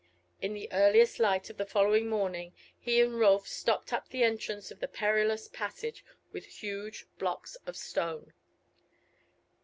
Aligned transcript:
In 0.41 0.55
the 0.55 0.67
earliest 0.71 1.19
light 1.19 1.51
of 1.51 1.57
the 1.57 1.65
following 1.67 2.09
morning, 2.09 2.55
he 2.75 2.99
and 3.01 3.19
Rolf 3.19 3.47
stopped 3.47 3.93
up 3.93 4.09
the 4.09 4.23
entrance 4.23 4.69
to 4.69 4.73
the 4.73 4.87
perilous 4.87 5.47
passage 5.47 6.03
with 6.31 6.43
huge 6.47 7.05
blocks 7.19 7.53
of 7.67 7.77
stone. 7.77 8.33